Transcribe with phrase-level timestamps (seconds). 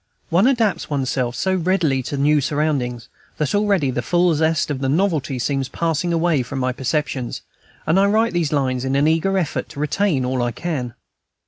[0.31, 3.07] One adapts one's self so readily to new surroundings
[3.37, 7.43] that already the full zest of the novelty seems passing away from my perceptions,
[7.85, 10.95] and I write these lines in an eager effort to retain all I can.